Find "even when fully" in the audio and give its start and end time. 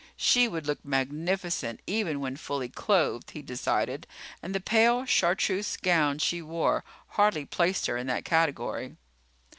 1.85-2.69